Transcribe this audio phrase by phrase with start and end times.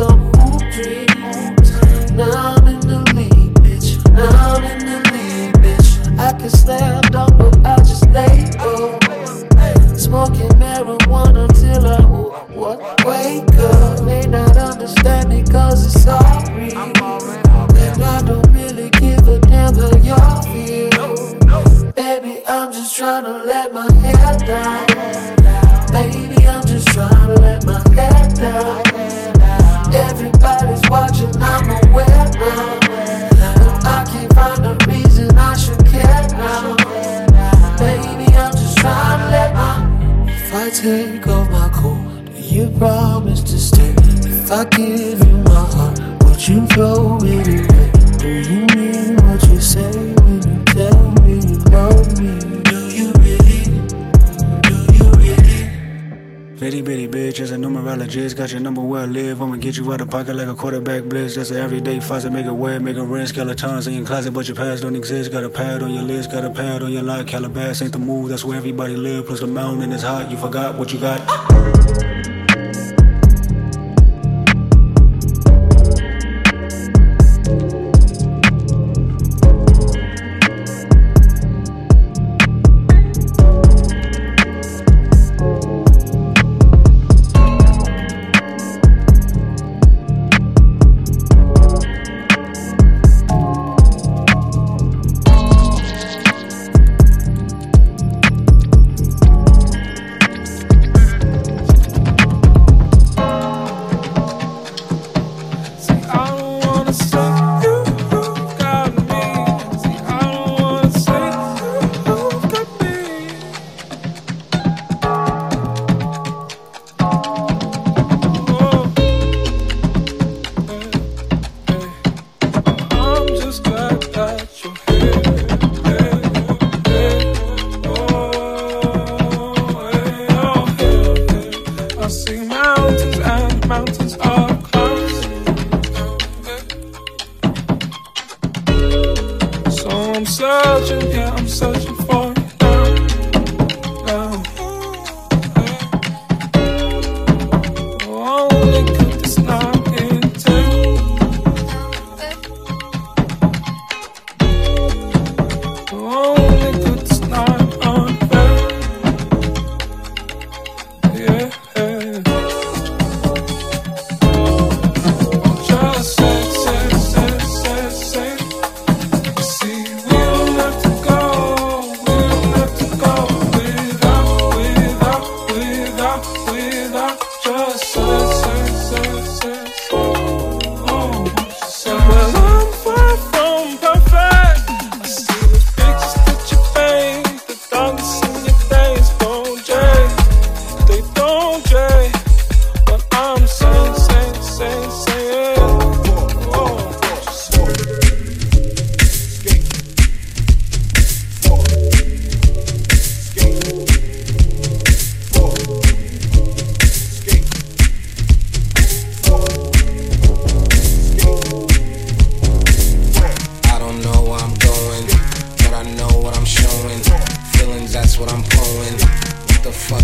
[0.00, 0.29] so
[58.10, 60.54] pocket like a number where I live I'ma get you water pack a leg a
[60.54, 61.36] quarterback blitz.
[61.36, 62.32] That's an everyday faucet.
[62.32, 63.28] Make it wet, make it red.
[63.28, 65.30] Skeletons in your closet, but your past don't exist.
[65.30, 67.28] Got a pad on your list, got a pad on your lock.
[67.28, 69.26] Calabas ain't the move, that's where everybody live.
[69.26, 72.09] Plus the mountain is hot, you forgot what you got.
[106.12, 106.49] Oh.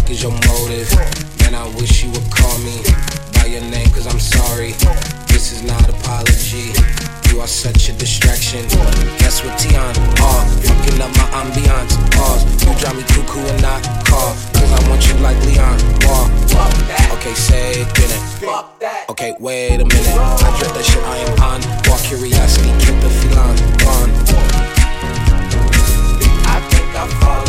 [0.07, 0.91] fuck is your motive?
[1.41, 2.79] Man, I wish you would call me
[3.35, 4.73] by your name, cause I'm sorry.
[5.29, 6.73] This is not apology.
[7.31, 8.63] You are such a distraction.
[9.19, 9.99] Guess what, Tiana?
[10.23, 11.95] All oh, fucking up my ambiance.
[12.15, 12.45] Pause.
[12.63, 14.33] You drive me cuckoo and not call.
[14.55, 15.79] Cause I want you like Leon.
[16.07, 16.31] Wall.
[17.19, 19.11] Okay, say it.
[19.11, 20.07] Okay, wait a minute.
[20.07, 21.61] I dread that shit I am on.
[21.89, 24.11] Wall curiosity, keep the feline gone.
[26.47, 27.46] I think I'm falling.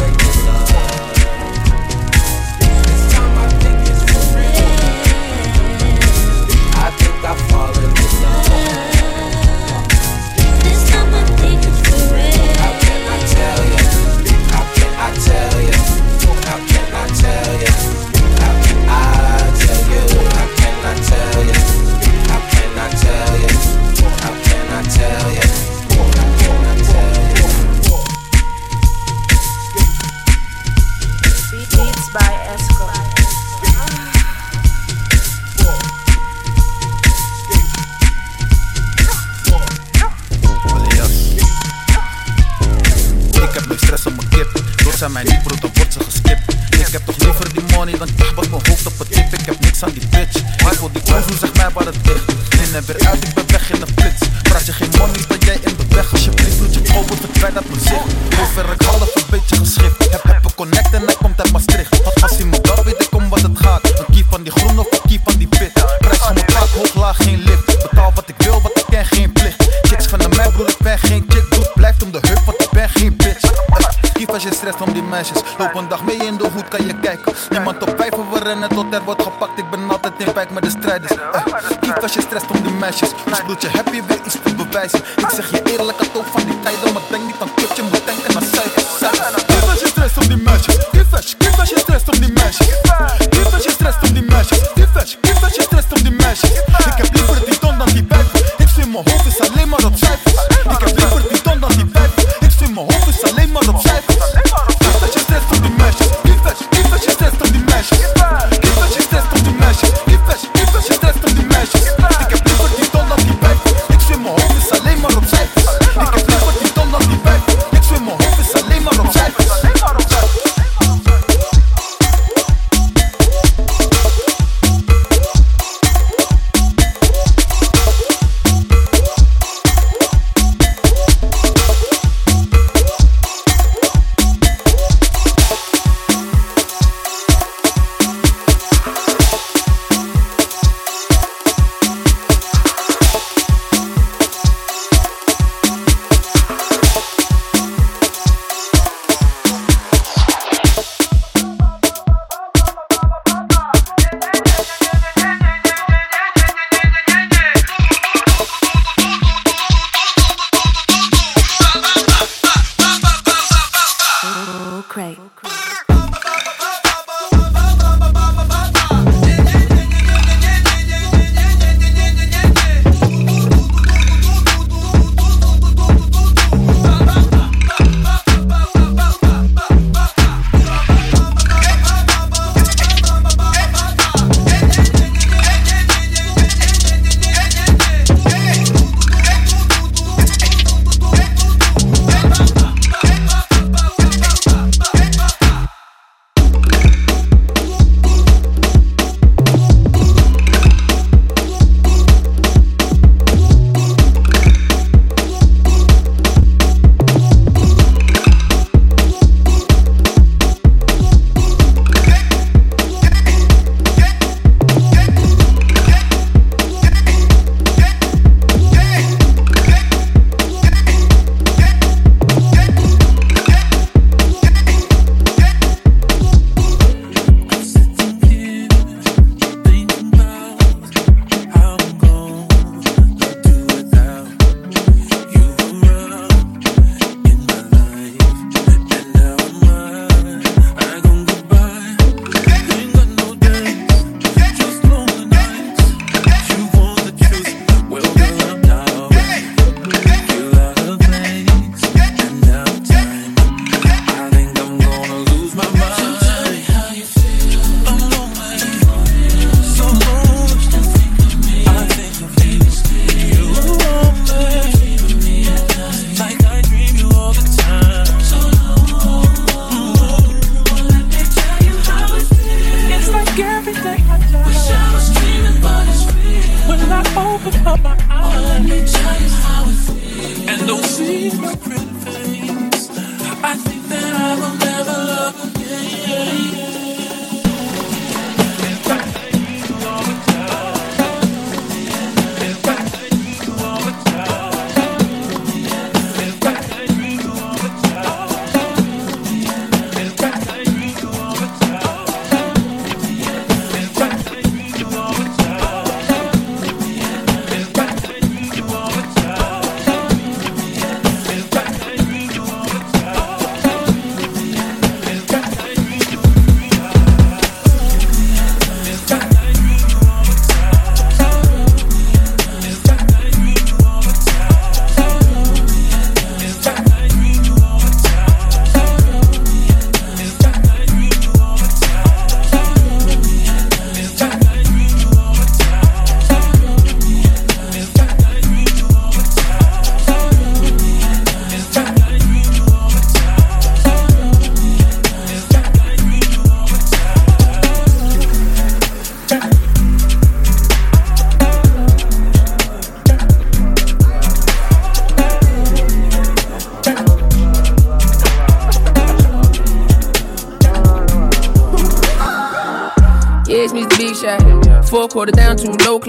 [85.15, 88.01] Ik zeg je eerlijk, had tof van die tijden, maar denk niet aan kutje, moet
[88.05, 88.85] denken aan cijfers.
[89.47, 90.77] Geef als je stress om die meisjes,
[91.37, 92.86] geef als je stress om die meisjes.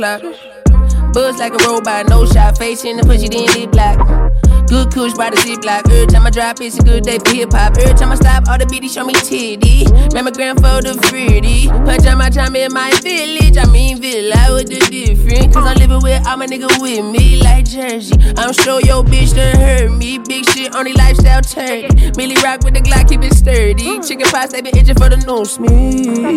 [0.00, 1.12] Down clock.
[1.12, 2.58] Buzz like a robot, no shot.
[2.58, 4.27] Face in the pussy, then lip black.
[4.68, 5.90] Good kush by the ziplock.
[5.90, 7.78] Every time I drop, it's a good day for hip hop.
[7.78, 9.84] Every time I stop, all the beaties show me titty.
[10.12, 11.68] Mammogram for the fruity.
[11.68, 13.56] my time in my village.
[13.56, 15.54] I mean villa with the different.
[15.54, 18.14] Cause I'm living with all my niggas with me like Jersey.
[18.36, 20.18] I'm sure your bitch done hurt me.
[20.18, 21.88] Big shit, only lifestyle turkey.
[22.16, 24.00] Milly Rock with the Glock, keep it sturdy.
[24.00, 26.28] Chicken pots, they been itching for the news me.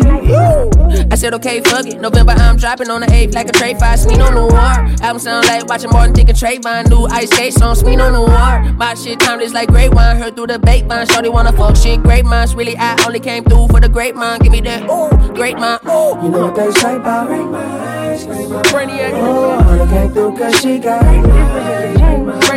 [1.11, 1.99] I said, okay, fuck it.
[1.99, 3.99] November, I'm dropping on the 8th like a tray five.
[3.99, 5.05] Sweet on the war.
[5.05, 6.89] Album sound like watching Martin thinking Trayvon.
[6.89, 10.17] New ice skate on Sweet on the My shit timeless like great wine.
[10.17, 11.05] Heard through the bait vine.
[11.07, 12.01] Shorty wanna fuck shit.
[12.03, 12.55] Great minds.
[12.55, 14.43] Really, I only came through for the great mind.
[14.43, 15.81] Give me that ooh, great mind.
[15.85, 16.17] Ooh.
[16.23, 18.25] You know what they say about great minds.
[18.25, 19.11] Brainiac.
[19.13, 22.50] Oh, only came through cause she got great minds.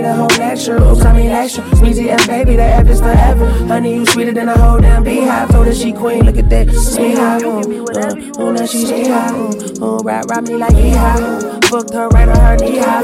[0.00, 0.06] Brainiac.
[0.06, 0.76] Oh, need a whole lecture.
[0.76, 1.64] Oops, I mean extra.
[1.64, 3.46] Sweezy and baby, they have this forever.
[3.66, 5.50] Honey, you sweeter than a whole damn beehive.
[5.50, 6.24] Told her she queen.
[6.24, 6.68] Look at that.
[6.68, 7.38] Uh, see how.
[7.38, 9.50] Uh, oh, now she see how.
[9.80, 11.20] Oh, rap, rap me like he high.
[11.20, 13.02] Uh, fucked her right on her knee high.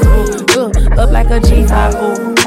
[0.55, 2.37] Uh, up like a G5.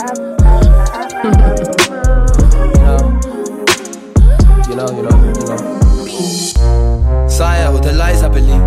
[4.69, 7.29] you know, you know, you know.
[7.29, 8.61] Sire, all the lies I believe.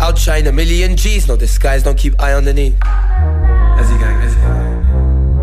[0.00, 2.78] Outshine a million G's, no disguise, don't keep eye underneath.
[2.82, 3.07] As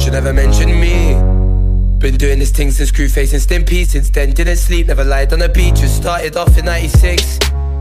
[0.06, 1.16] Should never mention me.
[1.98, 3.88] Been doing this thing since crew facing Stimpy.
[3.88, 5.80] Since then, didn't sleep, never lied on the beach.
[5.80, 7.40] Just started off in 96.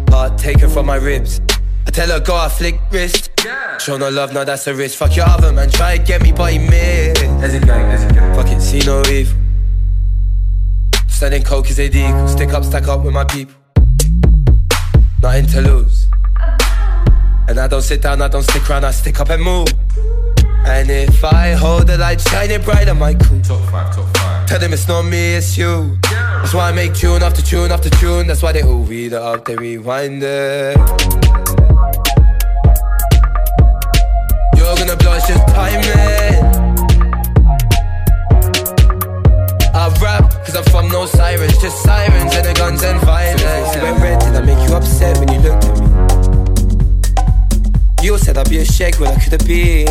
[0.09, 1.43] Heart taken from my ribs.
[1.87, 3.29] I tell her, go, I flick wrist.
[3.79, 4.97] Show no love, no, that's a risk.
[4.97, 7.23] Fuck your other man, try to get me, but he missed.
[7.45, 8.35] As he gang, as he gang.
[8.35, 9.37] Fuck it, see no evil.
[11.09, 12.27] Standing coke is a deal.
[12.27, 13.55] Stick up, stack up with my people.
[15.21, 16.07] Nothing to lose.
[17.49, 19.69] And I don't sit down, I don't stick around, I stick up and move.
[20.67, 23.41] And if I hold the light shining bright, I might cool.
[23.43, 24.47] Top five, top five.
[24.47, 25.99] Tell them it's not me, it's you.
[26.03, 28.27] That's why I make tune after tune after tune.
[28.27, 30.77] That's why they all read it up, they rewind it.
[34.57, 35.85] You're gonna blush, it's just timing.
[39.75, 43.77] I rap, cause I'm from no sirens, just sirens and the guns and violence.
[43.77, 45.85] When red, did I make you upset when you looked at me?
[48.03, 49.84] You said I'd be a shake when I could have been.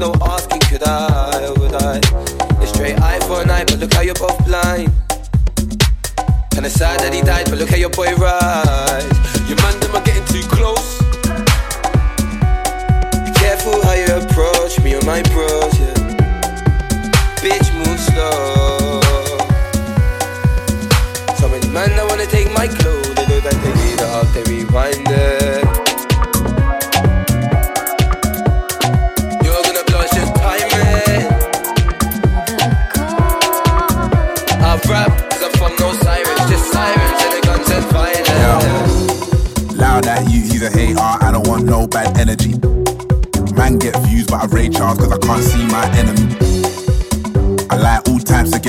[0.00, 1.98] No asking, could I would I?
[2.62, 4.90] It's straight eye for an eye, but look how you're both blind.
[6.52, 8.29] Kinda sad that he died, but look how your boy rides.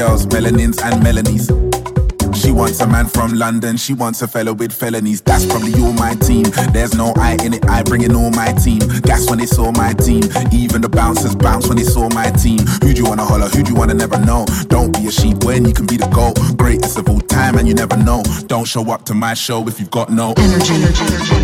[0.01, 1.45] Girls, melanins and melanies.
[2.35, 5.21] She wants a man from London, she wants a fellow with felonies.
[5.21, 6.45] That's probably all my team.
[6.73, 8.79] There's no I in it, I bring in all my team.
[9.01, 10.23] Gas when they saw my team.
[10.51, 12.59] Even the bouncers bounce when they saw my team.
[12.81, 13.47] Who do you wanna holler?
[13.49, 14.45] Who do you wanna never know?
[14.69, 16.35] Don't be a sheep when you can be the goat.
[16.57, 18.23] Greatest of all time, and you never know.
[18.47, 20.73] Don't show up to my show if you've got no energy.
[20.73, 21.40] Energy.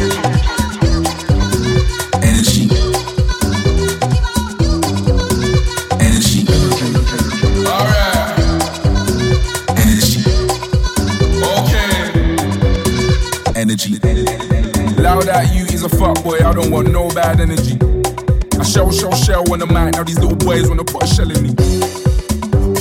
[16.57, 17.77] Don't want no bad energy.
[18.57, 21.29] I shell, shell, shell on the mic, now these little boys wanna put a shell
[21.29, 21.53] in me.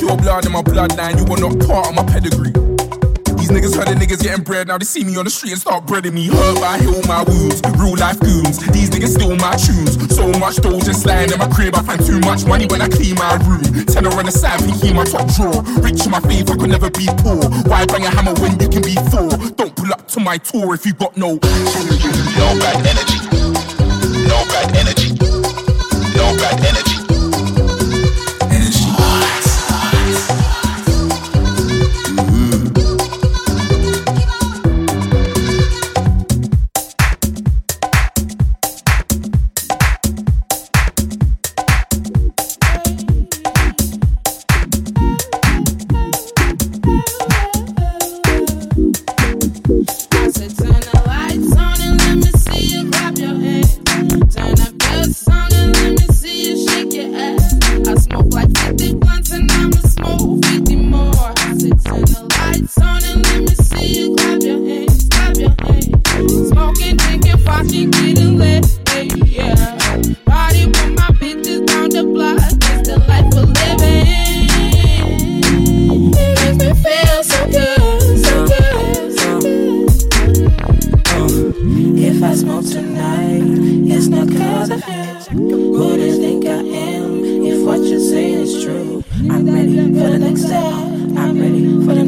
[0.01, 2.57] Pure blood in my bloodline, you are not part of my pedigree.
[3.37, 5.61] These niggas heard the niggas getting bread, now they see me on the street and
[5.61, 6.25] start breading me.
[6.25, 7.61] Hurt, I heal my wounds.
[7.77, 10.01] Real life goons, these niggas steal my tunes.
[10.09, 12.89] So much dough just lying in my crib, I find too much money when I
[12.89, 13.61] clean my room.
[13.93, 15.61] Tenor on the side, thinking my top drawer.
[15.85, 17.45] Rich in my I could never be poor.
[17.69, 19.29] Why bang a hammer when you can be four?
[19.53, 21.37] Don't pull up to my tour if you got no.
[22.41, 23.26] No bad energy.
[24.27, 25.16] No bad energy.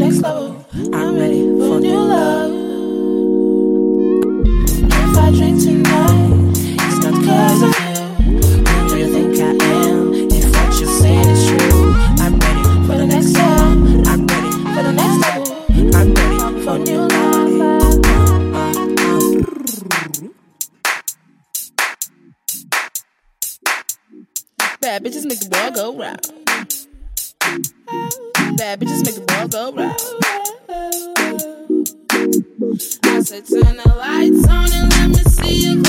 [0.09, 0.65] Next level.
[0.95, 2.51] I'm ready for new love.
[4.91, 8.17] If I drink tonight, it's not cause of him.
[8.17, 10.15] Who do you think I am?
[10.33, 11.93] If what you're saying is true,
[12.25, 13.45] I'm ready for the next step.
[14.09, 15.47] I'm ready for the next level.
[15.95, 17.19] I'm ready for new love.
[24.81, 26.49] Bad bitches make the world go round.
[28.57, 29.05] Bad bitches
[33.29, 35.88] Said, turn the lights on and let me see you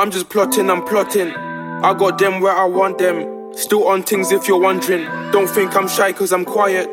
[0.00, 1.30] I'm just plotting, I'm plotting.
[1.30, 3.52] I got them where I want them.
[3.54, 5.04] Still on things if you're wondering.
[5.30, 6.88] Don't think I'm shy cause I'm quiet.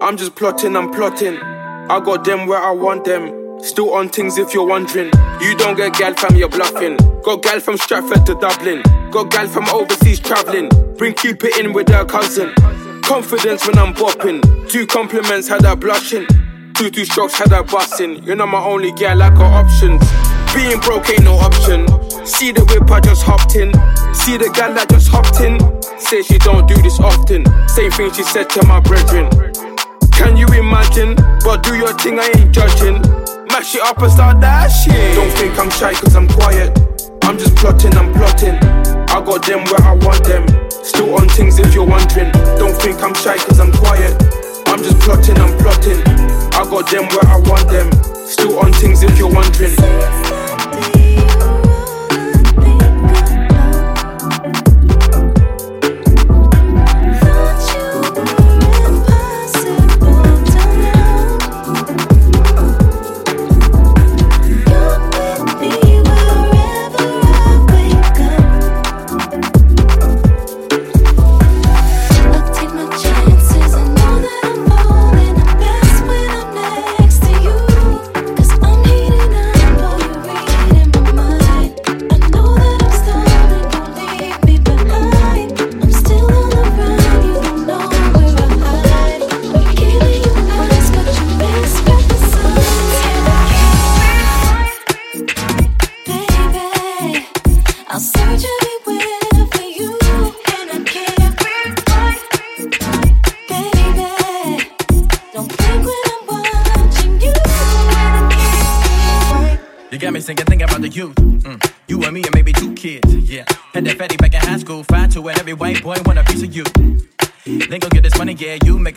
[0.00, 1.38] I'm just plotting, I'm plotting.
[1.38, 3.58] I got them where I want them.
[3.64, 5.10] Still on things if you're wondering.
[5.40, 6.98] You don't get gal fam, you're bluffing.
[7.22, 8.82] Got gal from Stratford to Dublin.
[9.10, 10.68] Got gal from overseas traveling.
[10.96, 12.54] Bring keep it in with her cousin.
[13.02, 14.70] Confidence when I'm bopping.
[14.70, 16.28] Two compliments had her blushing.
[16.74, 18.22] Two two strokes had her busting.
[18.22, 20.00] You're not my only gal, I got options.
[20.54, 21.86] Being broke ain't no option.
[22.24, 23.74] See the whip, I just hopped in.
[24.14, 25.58] See the gal that just hopped in.
[25.98, 27.42] Say she don't do this often.
[27.66, 29.26] Same thing she said to my brethren.
[30.14, 31.18] Can you imagine?
[31.42, 33.02] But do your thing, I ain't judging.
[33.50, 35.18] Mash it up and start that shit.
[35.18, 36.70] Don't think I'm shy cause I'm quiet.
[37.26, 38.54] I'm just plotting, I'm plotting.
[39.10, 40.46] I got them where I want them.
[40.70, 42.30] Still on things if you're wondering.
[42.54, 44.14] Don't think I'm shy cause I'm quiet.
[44.70, 45.98] I'm just plotting, I'm plotting.
[46.54, 47.90] I got them where I want them.
[48.30, 49.74] Still on things if you're wondering.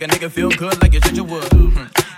[0.06, 1.52] A nigga feel good like you said you would.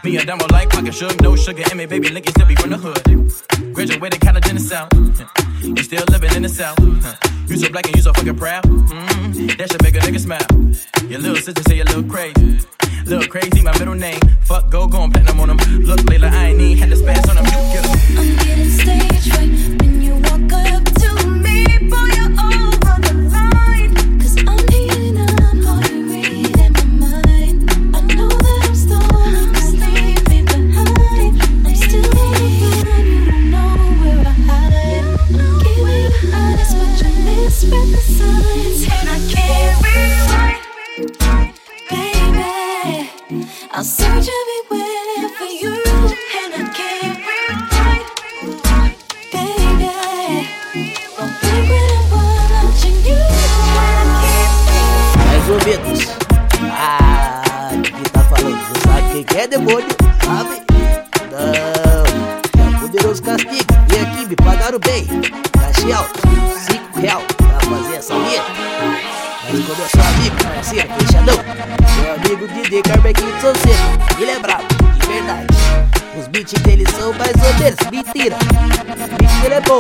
[0.05, 2.70] Me and Damo like pocket sugar, no sugar in me, baby, Linky still be from
[2.70, 3.74] the hood.
[3.74, 5.77] Graduated college in the south, hmm.
[5.77, 6.79] you still living in the south.
[6.79, 7.01] Hmm.
[7.48, 8.62] You so black and you so fucking proud.
[8.64, 9.57] Mm.
[9.57, 11.09] That should make a nigga smile.
[11.09, 12.61] Your little sister say you look crazy.
[13.07, 14.20] Look crazy, my middle name.
[14.42, 15.57] Fuck, go, go, I'm platinum on them.
[15.81, 17.47] Look, Layla, I ain't need, had to spaz on them.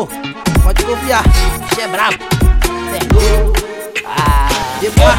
[0.06, 1.24] Pode confiar.
[1.24, 2.18] Bicho é brabo.
[4.06, 4.48] Ah,
[4.80, 5.18] demora.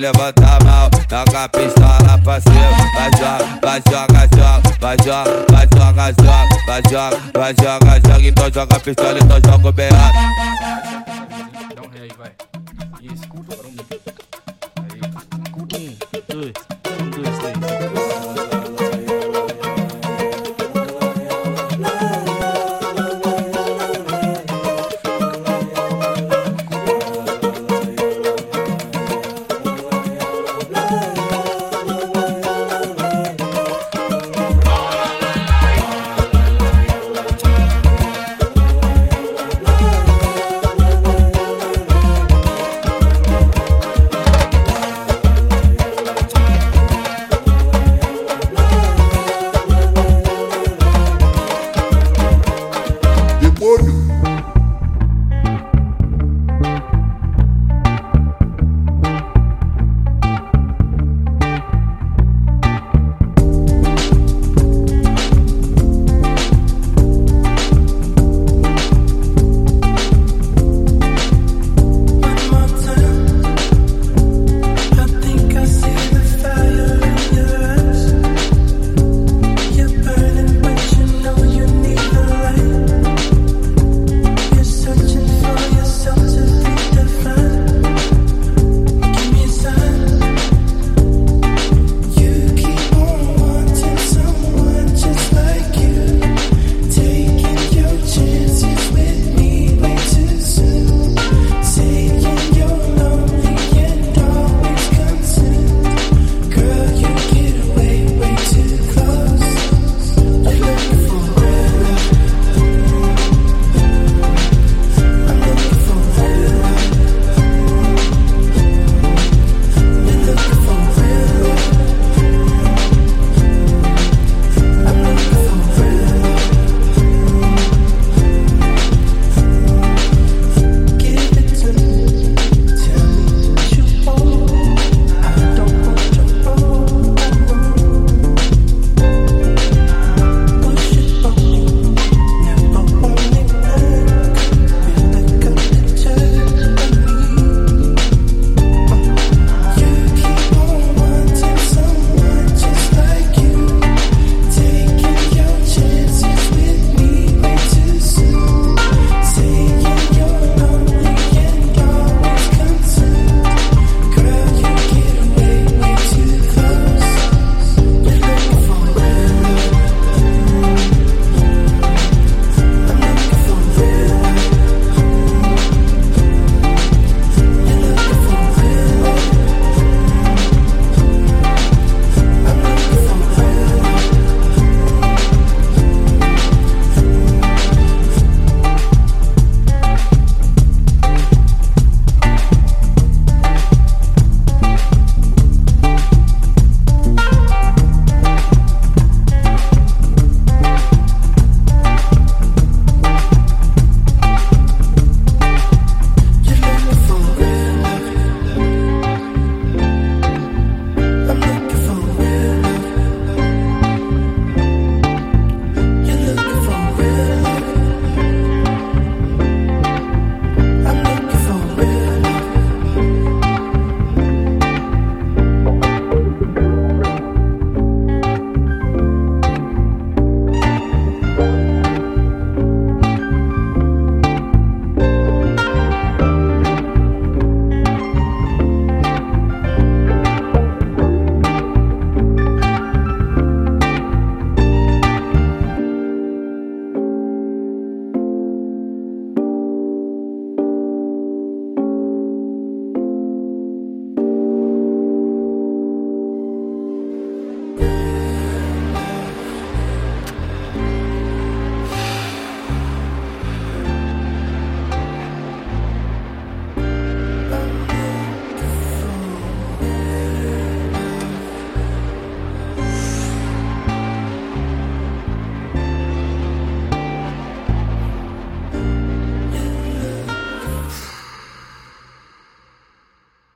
[0.00, 2.70] Levanta a mão, joga a pistola pra cima.
[2.94, 8.28] Vai joga, vai joga, joga, vai joga, vai joga, joga, vai joga, vai joga, joga.
[8.28, 10.99] Então joga a pistola, então joga o B.O.